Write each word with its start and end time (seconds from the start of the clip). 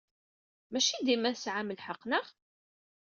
Maci 0.71 0.95
dima 1.05 1.31
tesɛam 1.35 1.69
lḥeqq, 1.77 2.01
naɣ? 2.09 2.25